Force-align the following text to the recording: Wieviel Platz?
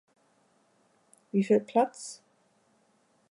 Wieviel 1.31 1.59
Platz? 1.59 2.23